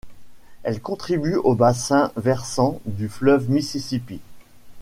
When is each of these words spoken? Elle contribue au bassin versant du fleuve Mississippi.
Elle 0.63 0.81
contribue 0.81 1.35
au 1.35 1.53
bassin 1.53 2.11
versant 2.17 2.81
du 2.85 3.07
fleuve 3.07 3.51
Mississippi. 3.51 4.19